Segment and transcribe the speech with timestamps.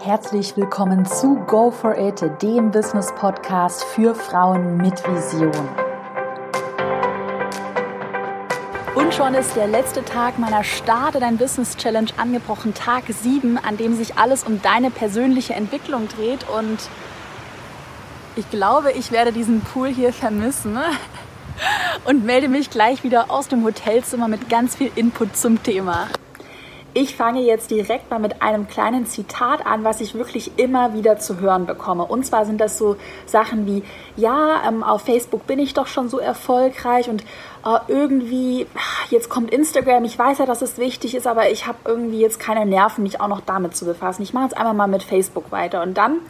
[0.00, 5.50] Herzlich willkommen zu Go for It, dem Business Podcast für Frauen mit Vision.
[8.94, 13.76] Und schon ist der letzte Tag meiner Starte dein Business Challenge angebrochen, Tag 7, an
[13.76, 16.46] dem sich alles um deine persönliche Entwicklung dreht.
[16.48, 16.78] Und
[18.36, 20.78] ich glaube, ich werde diesen Pool hier vermissen
[22.04, 26.06] und melde mich gleich wieder aus dem Hotelzimmer mit ganz viel Input zum Thema.
[26.98, 31.18] Ich fange jetzt direkt mal mit einem kleinen Zitat an, was ich wirklich immer wieder
[31.18, 32.06] zu hören bekomme.
[32.06, 32.96] Und zwar sind das so
[33.26, 33.82] Sachen wie,
[34.16, 37.20] ja, ähm, auf Facebook bin ich doch schon so erfolgreich und
[37.66, 38.66] äh, irgendwie,
[39.10, 42.40] jetzt kommt Instagram, ich weiß ja, dass es wichtig ist, aber ich habe irgendwie jetzt
[42.40, 44.22] keine Nerven, mich auch noch damit zu befassen.
[44.22, 45.82] Ich mache jetzt einmal mal mit Facebook weiter.
[45.82, 46.20] Und dann,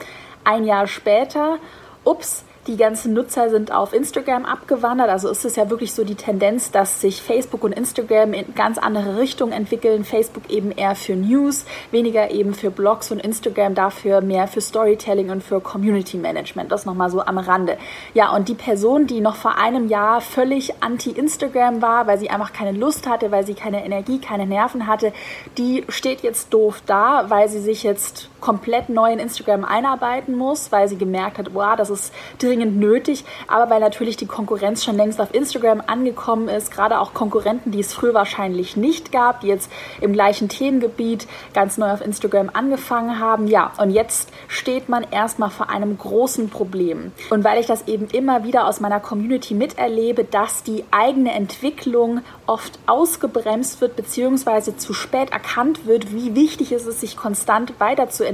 [0.42, 1.58] ein Jahr später,
[2.02, 5.08] ups, die ganzen Nutzer sind auf Instagram abgewandert.
[5.08, 8.78] Also ist es ja wirklich so die Tendenz, dass sich Facebook und Instagram in ganz
[8.78, 10.04] andere Richtungen entwickeln.
[10.04, 15.30] Facebook eben eher für News, weniger eben für Blogs und Instagram dafür mehr für Storytelling
[15.30, 16.72] und für Community Management.
[16.72, 17.76] Das nochmal so am Rande.
[18.14, 22.52] Ja, und die Person, die noch vor einem Jahr völlig anti-Instagram war, weil sie einfach
[22.52, 25.12] keine Lust hatte, weil sie keine Energie, keine Nerven hatte,
[25.58, 30.70] die steht jetzt doof da, weil sie sich jetzt komplett neu in Instagram einarbeiten muss,
[30.72, 34.96] weil sie gemerkt hat, wow, das ist dringend nötig, aber weil natürlich die Konkurrenz schon
[34.96, 39.48] längst auf Instagram angekommen ist, gerade auch Konkurrenten, die es früher wahrscheinlich nicht gab, die
[39.48, 39.70] jetzt
[40.00, 43.46] im gleichen Themengebiet ganz neu auf Instagram angefangen haben.
[43.46, 47.12] Ja, und jetzt steht man erstmal vor einem großen Problem.
[47.30, 52.20] Und weil ich das eben immer wieder aus meiner Community miterlebe, dass die eigene Entwicklung
[52.46, 58.25] oft ausgebremst wird, beziehungsweise zu spät erkannt wird, wie wichtig es ist, sich konstant weiterzuentwickeln,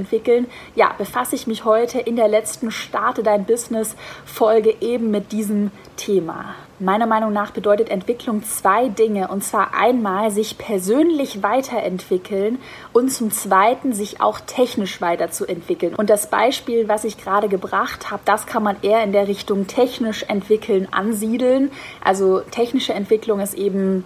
[0.75, 5.71] ja, befasse ich mich heute in der letzten Starte dein Business Folge eben mit diesem
[5.95, 6.55] Thema.
[6.79, 9.29] Meiner Meinung nach bedeutet Entwicklung zwei Dinge.
[9.29, 12.59] Und zwar einmal sich persönlich weiterentwickeln
[12.91, 15.95] und zum Zweiten sich auch technisch weiterzuentwickeln.
[15.95, 19.67] Und das Beispiel, was ich gerade gebracht habe, das kann man eher in der Richtung
[19.67, 21.71] technisch entwickeln ansiedeln.
[22.03, 24.03] Also technische Entwicklung ist eben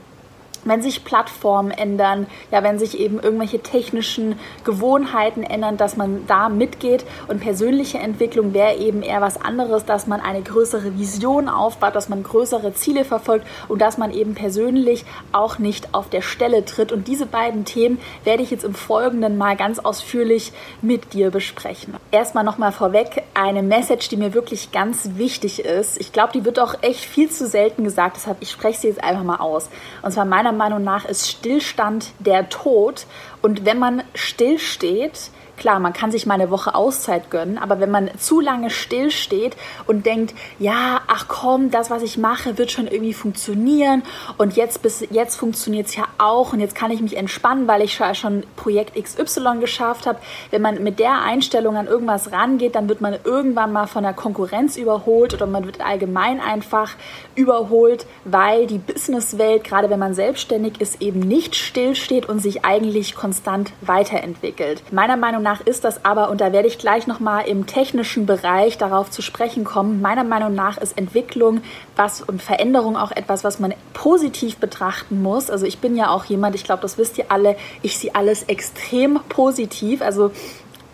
[0.70, 6.50] wenn sich Plattformen ändern, ja, wenn sich eben irgendwelche technischen Gewohnheiten ändern, dass man da
[6.50, 7.06] mitgeht.
[7.28, 12.10] Und persönliche Entwicklung wäre eben eher was anderes, dass man eine größere Vision aufbaut, dass
[12.10, 16.92] man größere Ziele verfolgt und dass man eben persönlich auch nicht auf der Stelle tritt.
[16.92, 20.52] Und diese beiden Themen werde ich jetzt im Folgenden mal ganz ausführlich
[20.82, 21.96] mit dir besprechen.
[22.12, 26.00] Erstmal nochmal vorweg eine Message, die mir wirklich ganz wichtig ist.
[26.00, 29.04] Ich glaube, die wird auch echt viel zu selten gesagt, deshalb ich spreche sie jetzt
[29.04, 29.70] einfach mal aus.
[30.02, 33.06] Und zwar meiner Meinung nach ist Stillstand der Tod.
[33.42, 37.90] Und wenn man stillsteht, Klar, man kann sich mal eine Woche Auszeit gönnen, aber wenn
[37.90, 39.58] man zu lange stillsteht
[39.88, 44.04] und denkt, ja, ach komm, das, was ich mache, wird schon irgendwie funktionieren
[44.38, 48.00] und jetzt jetzt funktioniert es ja auch und jetzt kann ich mich entspannen, weil ich
[48.14, 50.20] schon Projekt XY geschafft habe.
[50.52, 54.14] Wenn man mit der Einstellung an irgendwas rangeht, dann wird man irgendwann mal von der
[54.14, 56.92] Konkurrenz überholt oder man wird allgemein einfach
[57.36, 63.16] überholt, weil die Businesswelt, gerade wenn man selbstständig ist, eben nicht stillsteht und sich eigentlich
[63.16, 64.84] konstant weiterentwickelt.
[64.92, 68.78] Meiner Meinung nach ist das aber, und da werde ich gleich nochmal im technischen Bereich
[68.78, 71.62] darauf zu sprechen kommen, meiner Meinung nach ist Entwicklung
[71.96, 75.50] was und Veränderung auch etwas, was man positiv betrachten muss.
[75.50, 78.44] Also ich bin ja auch jemand, ich glaube, das wisst ihr alle, ich sehe alles
[78.44, 80.02] extrem positiv.
[80.02, 80.32] Also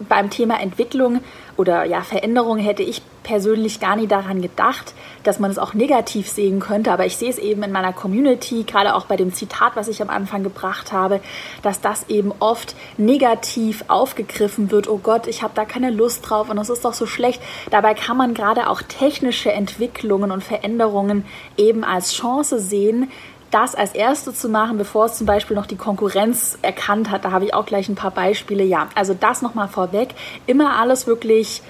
[0.08, 1.22] beim Thema Entwicklung
[1.58, 4.94] oder ja, Veränderung hätte ich persönlich gar nie daran gedacht,
[5.24, 6.92] dass man es auch negativ sehen könnte.
[6.92, 10.02] Aber ich sehe es eben in meiner Community, gerade auch bei dem Zitat, was ich
[10.02, 11.22] am Anfang gebracht habe,
[11.62, 14.88] dass das eben oft negativ aufgegriffen wird.
[14.90, 17.42] Oh Gott, ich habe da keine Lust drauf und das ist doch so schlecht.
[17.72, 21.26] Dabei kann man gerade auch technische Entwicklungen und Veränderungen
[21.58, 23.10] eben als Chance sehen,
[23.54, 27.26] das als Erste zu machen, bevor es zum Beispiel noch die Konkurrenz erkannt hat.
[27.26, 28.64] Da habe ich auch gleich ein paar Beispiele.
[28.64, 30.16] Ja, also das nochmal vorweg.
[30.48, 31.62] Immer alles wirklich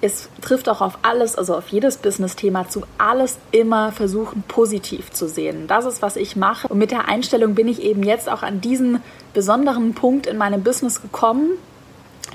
[0.00, 5.28] es trifft auch auf alles, also auf jedes Business-Thema zu, alles immer versuchen positiv zu
[5.28, 5.66] sehen.
[5.66, 6.68] Das ist, was ich mache.
[6.68, 9.02] Und mit der Einstellung bin ich eben jetzt auch an diesen
[9.34, 11.50] besonderen Punkt in meinem Business gekommen,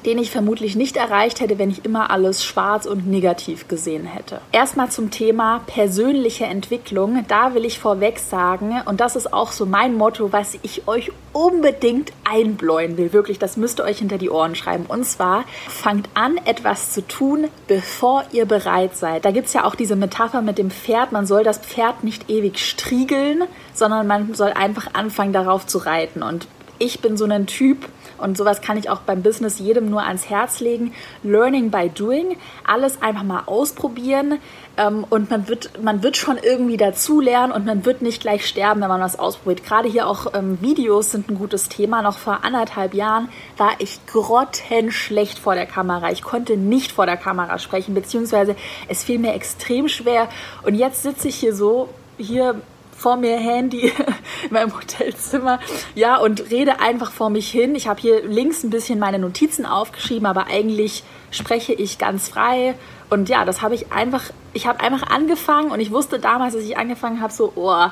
[0.05, 4.39] den ich vermutlich nicht erreicht hätte, wenn ich immer alles schwarz und negativ gesehen hätte.
[4.51, 7.25] Erstmal zum Thema persönliche Entwicklung.
[7.27, 11.11] Da will ich vorweg sagen, und das ist auch so mein Motto, was ich euch
[11.33, 13.13] unbedingt einbläuen will.
[13.13, 14.85] Wirklich, das müsst ihr euch hinter die Ohren schreiben.
[14.87, 19.25] Und zwar, fangt an, etwas zu tun, bevor ihr bereit seid.
[19.25, 21.11] Da gibt es ja auch diese Metapher mit dem Pferd.
[21.11, 23.43] Man soll das Pferd nicht ewig striegeln,
[23.73, 26.21] sondern man soll einfach anfangen, darauf zu reiten.
[26.21, 26.47] Und
[26.79, 27.87] ich bin so ein Typ,
[28.17, 30.93] und sowas kann ich auch beim Business jedem nur ans Herz legen.
[31.23, 32.37] Learning by doing.
[32.65, 34.39] Alles einfach mal ausprobieren.
[34.77, 38.81] Ähm, und man wird, man wird schon irgendwie dazulernen und man wird nicht gleich sterben,
[38.81, 39.65] wenn man was ausprobiert.
[39.65, 42.01] Gerade hier auch ähm, Videos sind ein gutes Thema.
[42.01, 46.11] Noch vor anderthalb Jahren war ich grottenschlecht vor der Kamera.
[46.11, 48.55] Ich konnte nicht vor der Kamera sprechen, beziehungsweise
[48.87, 50.29] es fiel mir extrem schwer.
[50.63, 52.61] Und jetzt sitze ich hier so, hier
[53.05, 53.93] vor mir Handy
[54.45, 55.59] in meinem Hotelzimmer,
[55.93, 57.75] ja, und rede einfach vor mich hin.
[57.75, 62.73] Ich habe hier links ein bisschen meine Notizen aufgeschrieben, aber eigentlich spreche ich ganz frei.
[63.11, 64.23] Und ja, das habe ich einfach,
[64.53, 67.85] ich habe einfach angefangen und ich wusste damals, als ich angefangen habe, so, oh,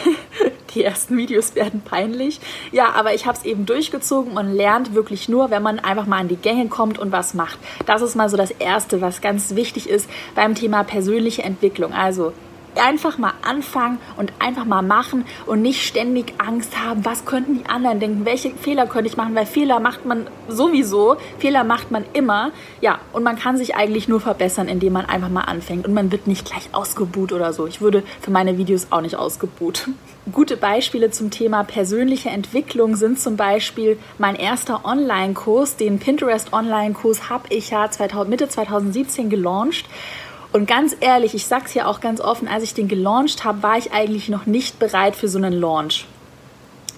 [0.76, 2.40] die ersten Videos werden peinlich.
[2.72, 6.20] Ja, aber ich habe es eben durchgezogen und lernt wirklich nur, wenn man einfach mal
[6.20, 7.58] an die Gänge kommt und was macht.
[7.88, 11.94] Das ist mal so das Erste, was ganz wichtig ist beim Thema persönliche Entwicklung.
[11.94, 12.32] Also
[12.80, 17.66] einfach mal anfangen und einfach mal machen und nicht ständig Angst haben, was könnten die
[17.70, 22.06] anderen denken, welche Fehler könnte ich machen, weil Fehler macht man sowieso, Fehler macht man
[22.14, 22.52] immer.
[22.82, 26.12] Ja, und man kann sich eigentlich nur verbessern, indem man einfach mal anfängt und man
[26.12, 27.68] wird nicht gleich ausgebuht oder so.
[27.68, 29.90] Ich würde für meine Videos auch nicht ausgebuht.
[30.32, 37.30] Gute Beispiele zum Thema persönliche Entwicklung sind zum Beispiel mein erster Online-Kurs, den Pinterest Online-Kurs
[37.30, 39.86] habe ich ja 2000, Mitte 2017 gelauncht
[40.54, 43.78] und ganz ehrlich, ich sag's ja auch ganz offen, als ich den gelauncht habe, war
[43.78, 46.06] ich eigentlich noch nicht bereit für so einen Launch.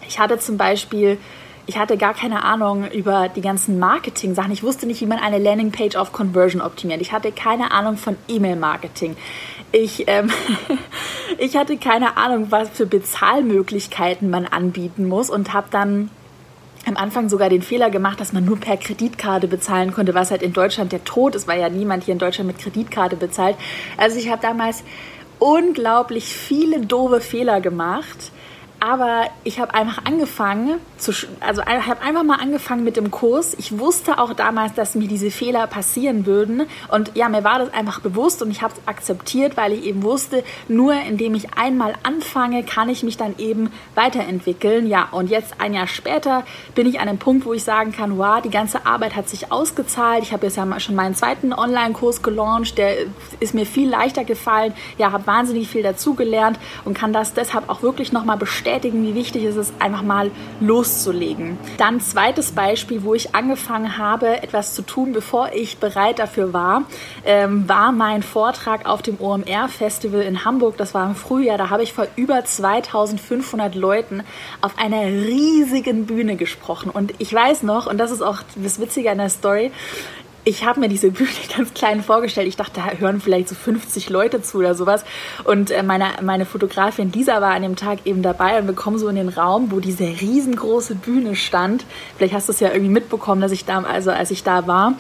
[0.08, 1.18] Ich hatte zum Beispiel,
[1.66, 4.52] ich hatte gar keine Ahnung über die ganzen Marketing-Sachen.
[4.52, 7.00] Ich wusste nicht, wie man eine Landingpage auf Conversion optimiert.
[7.02, 9.16] Ich hatte keine Ahnung von E-Mail-Marketing.
[9.72, 10.30] Ich, ähm,
[11.38, 16.10] ich hatte keine Ahnung, was für Bezahlmöglichkeiten man anbieten muss und habe dann
[16.86, 20.42] am Anfang sogar den Fehler gemacht, dass man nur per Kreditkarte bezahlen konnte, was halt
[20.42, 23.56] in Deutschland der Tod ist, weil ja niemand hier in Deutschland mit Kreditkarte bezahlt.
[23.98, 24.84] Also ich habe damals
[25.40, 28.32] unglaublich viele doofe Fehler gemacht
[28.80, 33.56] aber ich habe einfach angefangen, zu, also habe einfach mal angefangen mit dem Kurs.
[33.58, 36.64] Ich wusste auch damals, dass mir diese Fehler passieren würden.
[36.90, 40.04] Und ja, mir war das einfach bewusst und ich habe es akzeptiert, weil ich eben
[40.04, 44.88] wusste, nur indem ich einmal anfange, kann ich mich dann eben weiterentwickeln.
[44.88, 46.44] Ja, und jetzt ein Jahr später
[46.76, 49.52] bin ich an einem Punkt, wo ich sagen kann, wow, die ganze Arbeit hat sich
[49.52, 50.24] ausgezahlt.
[50.24, 52.98] Ich habe jetzt ja schon meinen zweiten Online-Kurs gelauncht, der
[53.40, 54.74] ist mir viel leichter gefallen.
[54.98, 59.14] Ja, habe wahnsinnig viel dazugelernt und kann das deshalb auch wirklich nochmal bestätigen bestätigen, wie
[59.14, 61.58] wichtig es ist, einfach mal loszulegen.
[61.78, 66.84] Dann zweites Beispiel, wo ich angefangen habe, etwas zu tun, bevor ich bereit dafür war,
[67.26, 70.78] ähm, war mein Vortrag auf dem OMR-Festival in Hamburg.
[70.78, 71.60] Das war im Frühjahr.
[71.60, 74.24] Da habe ich vor über 2500 Leuten
[74.62, 76.90] auf einer riesigen Bühne gesprochen.
[76.90, 79.72] Und ich weiß noch, und das ist auch das Witzige an der Story,
[80.46, 82.48] ich habe mir diese Bühne ganz klein vorgestellt.
[82.48, 85.04] Ich dachte, da hören vielleicht so 50 Leute zu oder sowas.
[85.44, 88.98] Und äh, meine, meine Fotografin Lisa war an dem Tag eben dabei und wir kommen
[88.98, 91.86] so in den Raum, wo diese riesengroße Bühne stand.
[92.18, 94.94] Vielleicht hast du es ja irgendwie mitbekommen, dass ich da, also als ich da war.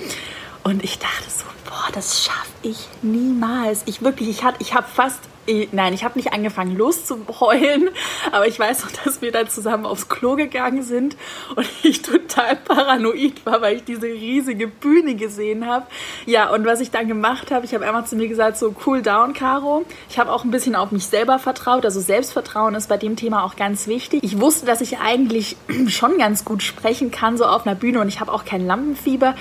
[0.63, 1.44] Und ich dachte so,
[1.75, 3.83] boah, das schaffe ich niemals.
[3.85, 7.89] Ich wirklich, ich, ich habe fast ich, nein, ich habe nicht angefangen loszuheulen,
[8.31, 11.15] aber ich weiß noch, dass wir dann zusammen aufs Klo gegangen sind
[11.55, 15.85] und ich total paranoid war, weil ich diese riesige Bühne gesehen habe.
[16.25, 19.03] Ja, und was ich dann gemacht habe, ich habe einfach zu mir gesagt, so cool
[19.03, 19.85] down, Caro.
[20.09, 23.43] Ich habe auch ein bisschen auf mich selber vertraut, also Selbstvertrauen ist bei dem Thema
[23.43, 24.23] auch ganz wichtig.
[24.23, 25.57] Ich wusste, dass ich eigentlich
[25.89, 29.35] schon ganz gut sprechen kann, so auf einer Bühne und ich habe auch kein Lampenfieber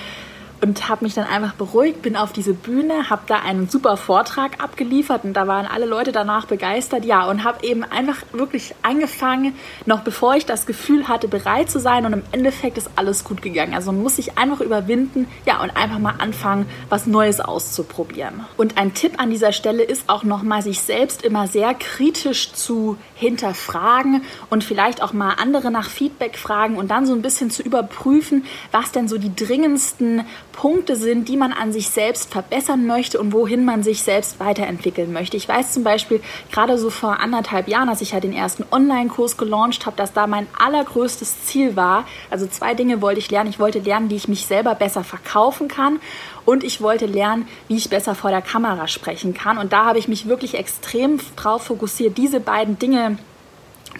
[0.65, 4.63] und habe mich dann einfach beruhigt, bin auf diese Bühne, habe da einen super Vortrag
[4.63, 9.53] abgeliefert und da waren alle Leute danach begeistert, ja, und habe eben einfach wirklich angefangen,
[9.85, 13.43] noch bevor ich das Gefühl hatte, bereit zu sein und im Endeffekt ist alles gut
[13.43, 13.75] gegangen.
[13.75, 18.43] Also muss sich einfach überwinden, ja, und einfach mal anfangen, was Neues auszuprobieren.
[18.57, 22.97] Und ein Tipp an dieser Stelle ist auch nochmal, sich selbst immer sehr kritisch zu
[23.13, 27.61] hinterfragen und vielleicht auch mal andere nach Feedback fragen und dann so ein bisschen zu
[27.61, 33.19] überprüfen, was denn so die dringendsten Punkte sind, die man an sich selbst verbessern möchte
[33.19, 35.35] und wohin man sich selbst weiterentwickeln möchte.
[35.35, 36.21] Ich weiß zum Beispiel
[36.51, 40.27] gerade so vor anderthalb Jahren, als ich ja den ersten Online-Kurs gelauncht habe, dass da
[40.27, 42.05] mein allergrößtes Ziel war.
[42.29, 43.49] Also zwei Dinge wollte ich lernen.
[43.49, 45.99] Ich wollte lernen, wie ich mich selber besser verkaufen kann
[46.45, 49.57] und ich wollte lernen, wie ich besser vor der Kamera sprechen kann.
[49.57, 53.17] Und da habe ich mich wirklich extrem drauf fokussiert, diese beiden Dinge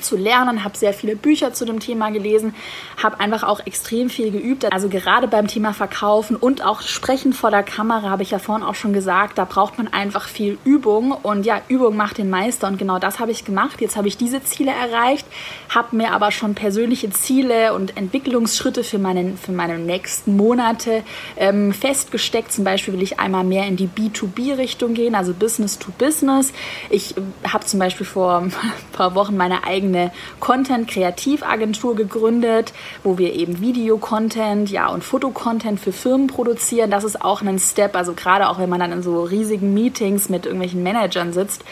[0.02, 2.56] zu lernen, habe sehr viele Bücher zu dem Thema gelesen,
[3.02, 4.72] habe einfach auch extrem viel geübt.
[4.72, 8.66] Also gerade beim Thema Verkaufen und auch Sprechen vor der Kamera habe ich ja vorhin
[8.66, 12.68] auch schon gesagt, da braucht man einfach viel Übung und ja, Übung macht den Meister
[12.68, 13.82] und genau das habe ich gemacht.
[13.82, 15.26] Jetzt habe ich diese Ziele erreicht,
[15.70, 21.04] habe mir aber schon persönliche Ziele und Entwicklungsschritte für, meinen, für meine nächsten Monate
[21.38, 22.52] ähm, festgesteckt.
[22.52, 26.54] Zum Beispiel will ich einmal mehr in die B2B-Richtung gehen, also Business to Business.
[26.90, 28.54] Ich äh, habe zum Beispiel vor ein
[28.94, 32.74] paar Wochen meine eigene eigene Content-Kreativagentur gegründet,
[33.04, 36.92] wo wir eben Video-Content, ja und Fotocontent für Firmen produzieren.
[36.92, 40.30] Das ist auch ein Step, also gerade auch wenn man dann in so riesigen Meetings
[40.30, 41.64] mit irgendwelchen Managern sitzt,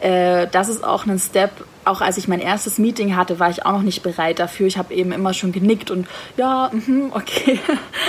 [0.00, 1.50] äh, das ist auch ein Step,
[1.86, 4.66] auch als ich mein erstes Meeting hatte, war ich auch noch nicht bereit dafür.
[4.66, 7.60] Ich habe eben immer schon genickt und ja, mh, okay,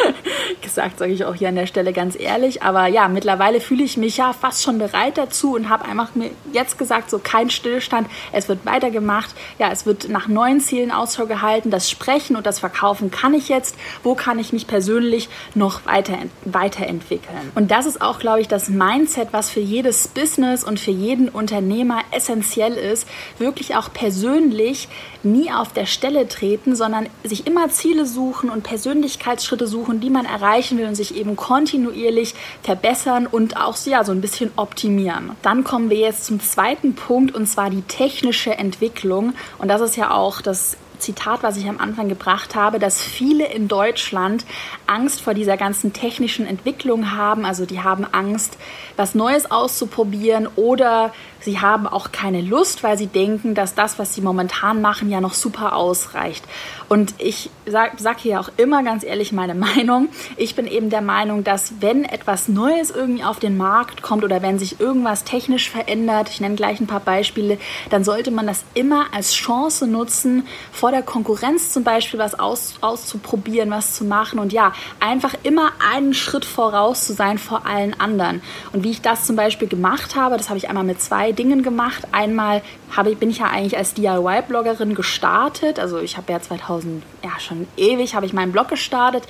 [0.62, 2.64] gesagt, sage ich auch hier an der Stelle ganz ehrlich.
[2.64, 6.32] Aber ja, mittlerweile fühle ich mich ja fast schon bereit dazu und habe einfach mir
[6.54, 9.30] jetzt gesagt, so kein Stillstand, es wird weitergemacht.
[9.60, 11.70] Ja, es wird nach neuen Zielen Ausschau gehalten.
[11.70, 13.76] Das Sprechen und das Verkaufen kann ich jetzt.
[14.04, 17.52] Wo kann ich mich persönlich noch weiter, weiterentwickeln?
[17.56, 21.30] Und das ist auch, glaube ich, das Mindset, was für jedes Business und für jeden
[21.30, 23.08] Unternehmer essentiell ist,
[23.38, 24.88] wirklich wirklich auch persönlich
[25.24, 30.26] nie auf der Stelle treten, sondern sich immer Ziele suchen und Persönlichkeitsschritte suchen, die man
[30.26, 32.34] erreichen will und sich eben kontinuierlich
[32.64, 35.32] verbessern und auch ja, so ein bisschen optimieren.
[35.42, 39.34] Dann kommen wir jetzt zum zweiten Punkt und zwar die technische Entwicklung.
[39.58, 43.48] Und das ist ja auch das Zitat, was ich am Anfang gebracht habe, dass viele
[43.48, 44.46] in Deutschland
[44.88, 47.46] Angst vor dieser ganzen technischen Entwicklung haben.
[47.46, 48.58] Also die haben Angst,
[48.96, 54.14] was Neues auszuprobieren oder sie haben auch keine Lust, weil sie denken, dass das, was
[54.14, 56.44] sie momentan machen, ja noch super ausreicht.
[56.90, 60.10] Und ich sage sag hier auch immer ganz ehrlich meine Meinung.
[60.36, 64.42] Ich bin eben der Meinung, dass wenn etwas Neues irgendwie auf den Markt kommt oder
[64.42, 67.58] wenn sich irgendwas technisch verändert, ich nenne gleich ein paar Beispiele,
[67.90, 72.76] dann sollte man das immer als Chance nutzen, vor der Konkurrenz zum Beispiel was aus,
[72.82, 78.00] auszuprobieren, was zu machen und ja, einfach immer einen Schritt voraus zu sein vor allen
[78.00, 78.42] anderen.
[78.74, 81.64] Und wie ich das zum Beispiel gemacht habe, das habe ich einmal mit zwei Dingen
[81.64, 82.08] gemacht.
[82.12, 82.62] Einmal
[82.96, 85.80] habe, bin ich ja eigentlich als DIY-Bloggerin gestartet.
[85.80, 89.24] Also ich habe ja 2000, ja schon ewig, habe ich meinen Blog gestartet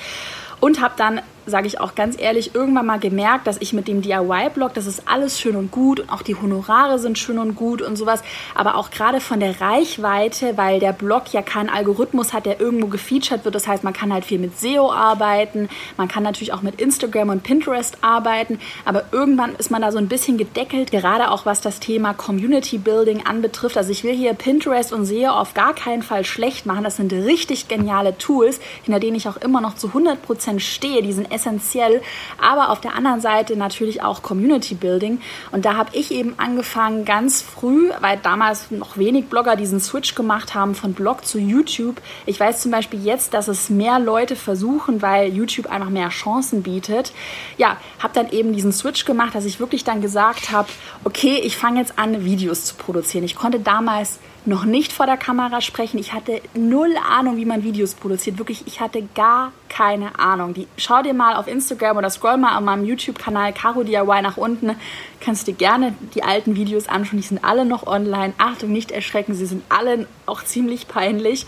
[0.59, 4.01] und habe dann sage ich auch ganz ehrlich, irgendwann mal gemerkt, dass ich mit dem
[4.01, 7.81] DIY-Blog, das ist alles schön und gut und auch die Honorare sind schön und gut
[7.81, 8.21] und sowas,
[8.53, 12.87] aber auch gerade von der Reichweite, weil der Blog ja keinen Algorithmus hat, der irgendwo
[12.87, 13.55] gefeatured wird.
[13.55, 17.29] Das heißt, man kann halt viel mit SEO arbeiten, man kann natürlich auch mit Instagram
[17.29, 21.61] und Pinterest arbeiten, aber irgendwann ist man da so ein bisschen gedeckelt, gerade auch was
[21.61, 23.77] das Thema Community Building anbetrifft.
[23.77, 26.83] Also ich will hier Pinterest und SEO auf gar keinen Fall schlecht machen.
[26.83, 31.01] Das sind richtig geniale Tools, hinter denen ich auch immer noch zu 100% stehe.
[31.01, 32.01] Die sind essentiell,
[32.41, 35.21] aber auf der anderen Seite natürlich auch Community Building.
[35.51, 40.15] Und da habe ich eben angefangen ganz früh, weil damals noch wenig Blogger diesen Switch
[40.15, 42.01] gemacht haben von Blog zu YouTube.
[42.25, 46.63] Ich weiß zum Beispiel jetzt, dass es mehr Leute versuchen, weil YouTube einfach mehr Chancen
[46.63, 47.13] bietet.
[47.57, 50.67] Ja, habe dann eben diesen Switch gemacht, dass ich wirklich dann gesagt habe,
[51.03, 53.23] okay, ich fange jetzt an, Videos zu produzieren.
[53.23, 55.99] Ich konnte damals noch nicht vor der Kamera sprechen.
[55.99, 58.37] Ich hatte null Ahnung, wie man Videos produziert.
[58.37, 60.53] Wirklich, ich hatte gar keine Ahnung.
[60.53, 64.37] Die, schau dir mal auf Instagram oder scroll mal an meinem YouTube-Kanal Caro DIY nach
[64.37, 64.71] unten.
[65.19, 67.19] Kannst dir gerne die alten Videos anschauen.
[67.19, 68.33] Die sind alle noch online.
[68.37, 69.33] Achtung, nicht erschrecken.
[69.33, 71.45] Sie sind alle auch ziemlich peinlich.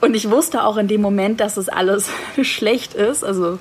[0.00, 2.10] Und ich wusste auch in dem Moment, dass das alles
[2.42, 3.24] schlecht ist.
[3.24, 3.58] Also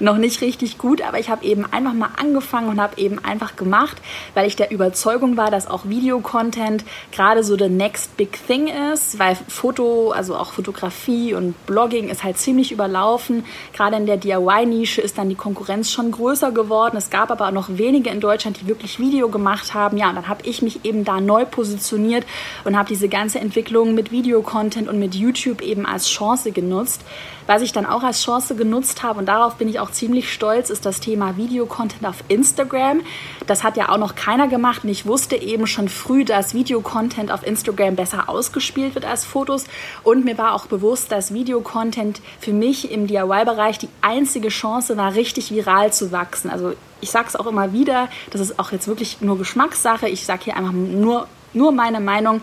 [0.00, 1.02] noch nicht richtig gut.
[1.02, 3.96] Aber ich habe eben einfach mal angefangen und habe eben einfach gemacht,
[4.34, 9.18] weil ich der Überzeugung war, dass auch Videocontent gerade so the next big thing ist.
[9.18, 13.44] Weil Foto, also auch Fotografie und Blogging ist halt ziemlich überlaufen.
[13.72, 16.96] Gerade in der DIY-Nische ist dann die Konkurrenz schon größer geworden.
[16.96, 19.96] Es gab aber noch wenige in Deutschland, die wirklich Video gemacht haben.
[19.96, 22.24] Ja, und dann habe ich mich eben da neu positioniert
[22.64, 27.02] und habe diese ganze Entwicklung mit Videocontent und mit YouTube eben als Chance genutzt.
[27.46, 30.70] Was ich dann auch als Chance genutzt habe und darauf bin ich auch ziemlich stolz,
[30.70, 33.00] ist das Thema Videocontent auf Instagram.
[33.46, 37.32] Das hat ja auch noch keiner gemacht und ich wusste eben schon früh, dass Videocontent
[37.32, 39.64] auf Instagram besser ausgespielt wird als Fotos
[40.04, 45.14] und mir war auch bewusst, dass Videocontent für mich im DIY-Bereich die einzige Chance war,
[45.14, 46.48] richtig viral zu wachsen.
[46.48, 50.08] Also ich sage es auch immer wieder, das ist auch jetzt wirklich nur Geschmackssache.
[50.08, 52.40] Ich sage hier einfach nur, nur meine Meinung.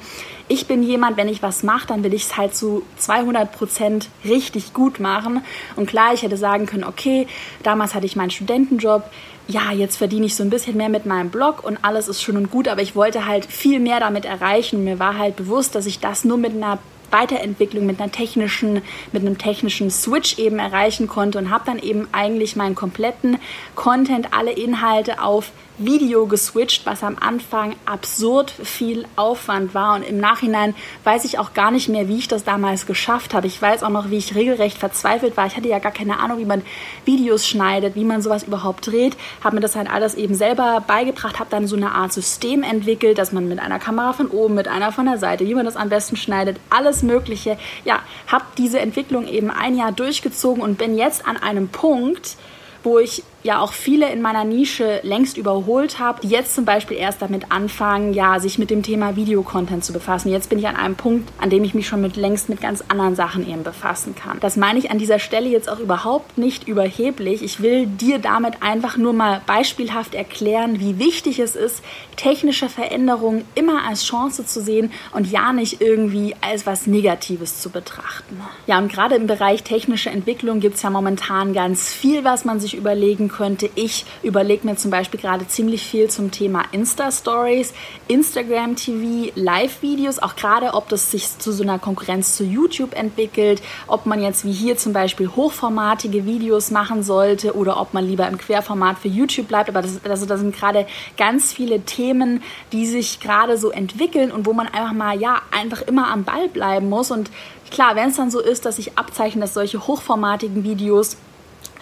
[0.47, 4.09] Ich bin jemand, wenn ich was mache, dann will ich es halt zu 200 Prozent
[4.25, 5.41] richtig gut machen.
[5.75, 7.27] Und klar, ich hätte sagen können, okay,
[7.63, 9.03] damals hatte ich meinen Studentenjob,
[9.47, 12.37] ja, jetzt verdiene ich so ein bisschen mehr mit meinem Blog und alles ist schön
[12.37, 14.83] und gut, aber ich wollte halt viel mehr damit erreichen.
[14.83, 16.77] Mir war halt bewusst, dass ich das nur mit einer
[17.11, 22.07] Weiterentwicklung mit einer technischen, mit einem technischen Switch eben erreichen konnte und habe dann eben
[22.11, 23.37] eigentlich meinen kompletten
[23.75, 29.95] Content, alle Inhalte auf Video geswitcht, was am Anfang absurd viel Aufwand war.
[29.95, 33.47] Und im Nachhinein weiß ich auch gar nicht mehr, wie ich das damals geschafft habe.
[33.47, 35.47] Ich weiß auch noch, wie ich regelrecht verzweifelt war.
[35.47, 36.61] Ich hatte ja gar keine Ahnung, wie man
[37.05, 39.15] Videos schneidet, wie man sowas überhaupt dreht.
[39.43, 43.17] Habe mir das halt alles eben selber beigebracht, habe dann so eine Art System entwickelt,
[43.17, 45.77] dass man mit einer Kamera von oben, mit einer von der Seite, wie man das
[45.77, 47.57] am besten schneidet, alles Mögliche.
[47.85, 52.35] Ja, habe diese Entwicklung eben ein Jahr durchgezogen und bin jetzt an einem Punkt,
[52.83, 56.97] wo ich ja auch viele in meiner Nische längst überholt habe, die jetzt zum Beispiel
[56.97, 60.29] erst damit anfangen, ja, sich mit dem Thema Videocontent zu befassen.
[60.29, 62.83] Jetzt bin ich an einem Punkt, an dem ich mich schon mit längst mit ganz
[62.89, 64.39] anderen Sachen eben befassen kann.
[64.41, 67.41] Das meine ich an dieser Stelle jetzt auch überhaupt nicht überheblich.
[67.41, 71.81] Ich will dir damit einfach nur mal beispielhaft erklären, wie wichtig es ist,
[72.17, 77.69] technische Veränderungen immer als Chance zu sehen und ja nicht irgendwie als was Negatives zu
[77.69, 78.41] betrachten.
[78.67, 82.59] Ja, und gerade im Bereich technische Entwicklung gibt es ja momentan ganz viel, was man
[82.59, 83.69] sich überlegen könnte.
[83.75, 87.73] Ich überlege mir zum Beispiel gerade ziemlich viel zum Thema Insta-Stories,
[88.07, 93.61] Instagram TV, Live-Videos, auch gerade ob das sich zu so einer Konkurrenz zu YouTube entwickelt,
[93.87, 98.27] ob man jetzt wie hier zum Beispiel hochformatige Videos machen sollte oder ob man lieber
[98.27, 99.69] im Querformat für YouTube bleibt.
[99.69, 100.85] Aber das, also das sind gerade
[101.17, 105.81] ganz viele Themen, die sich gerade so entwickeln und wo man einfach mal, ja, einfach
[105.83, 107.11] immer am Ball bleiben muss.
[107.11, 107.31] Und
[107.71, 111.17] klar, wenn es dann so ist, dass sich abzeichnet, dass solche hochformatigen Videos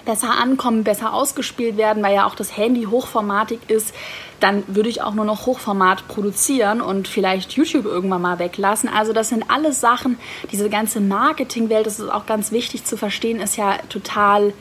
[0.08, 3.94] besser ankommen, besser ausgespielt werden, weil ja auch das Handy hochformatig ist,
[4.40, 8.90] dann würde ich auch nur noch Hochformat produzieren und vielleicht YouTube irgendwann mal weglassen.
[8.90, 10.18] Also das sind alles Sachen,
[10.52, 14.54] diese ganze Marketingwelt, das ist auch ganz wichtig zu verstehen, ist ja total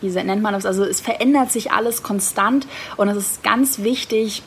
[0.00, 0.66] wie nennt man das?
[0.66, 4.42] Also es verändert sich alles konstant und es ist ganz wichtig,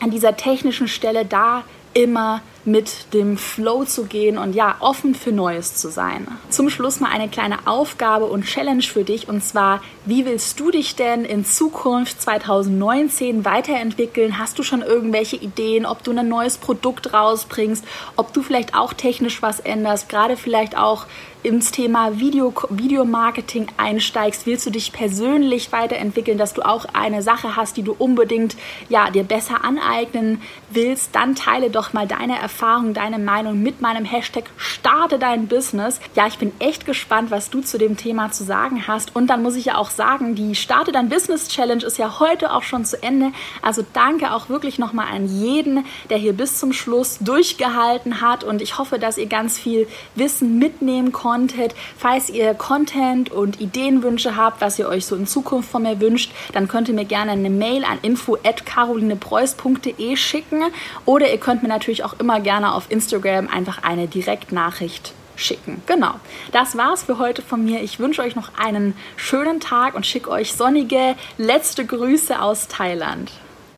[0.00, 5.32] an dieser technischen Stelle da immer mit dem Flow zu gehen und ja, offen für
[5.32, 6.26] Neues zu sein.
[6.50, 10.70] Zum Schluss mal eine kleine Aufgabe und Challenge für dich und zwar, wie willst du
[10.70, 14.38] dich denn in Zukunft 2019 weiterentwickeln?
[14.38, 17.84] Hast du schon irgendwelche Ideen, ob du ein neues Produkt rausbringst,
[18.16, 21.06] ob du vielleicht auch technisch was änderst, gerade vielleicht auch
[21.46, 27.54] ins Thema Video, Videomarketing einsteigst, willst du dich persönlich weiterentwickeln, dass du auch eine Sache
[27.54, 28.56] hast, die du unbedingt
[28.88, 34.06] ja, dir besser aneignen willst, dann teile doch mal deine Erfahrung, deine Meinung mit meinem
[34.06, 36.00] Hashtag Starte dein Business.
[36.14, 39.14] Ja, ich bin echt gespannt, was du zu dem Thema zu sagen hast.
[39.14, 42.54] Und dann muss ich ja auch sagen, die Starte dein Business Challenge ist ja heute
[42.54, 43.32] auch schon zu Ende.
[43.60, 48.42] Also danke auch wirklich nochmal an jeden, der hier bis zum Schluss durchgehalten hat.
[48.42, 51.74] Und ich hoffe, dass ihr ganz viel Wissen mitnehmen konntet.
[51.98, 56.32] Falls ihr Content und Ideenwünsche habt, was ihr euch so in Zukunft von mir wünscht,
[56.54, 60.62] dann könnt ihr mir gerne eine Mail an info@carolinepreuß.de schicken
[61.04, 65.82] oder ihr könnt mir natürlich auch immer gerne auf Instagram einfach eine Direktnachricht schicken.
[65.86, 66.12] Genau.
[66.52, 67.82] Das war's für heute von mir.
[67.82, 73.32] Ich wünsche euch noch einen schönen Tag und schicke euch sonnige letzte Grüße aus Thailand.